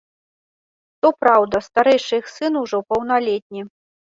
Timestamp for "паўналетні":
2.95-3.61